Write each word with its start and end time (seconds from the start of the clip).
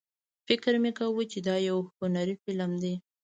فکر 0.47 0.73
مې 0.81 0.91
کاوه 0.97 1.23
چې 1.31 1.39
دا 1.47 1.55
یو 1.69 1.77
هنري 1.99 2.35
فلم 2.43 2.71
دی. 2.83 2.93